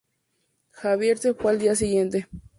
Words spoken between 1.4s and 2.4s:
al día siguiente.